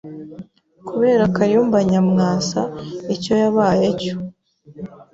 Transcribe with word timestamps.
Kubera 0.87 1.23
Kayumba 1.35 1.77
Nyamwasa 1.91 2.61
icyo 3.15 3.33
yabaye 3.41 3.87
cyo 4.01 4.15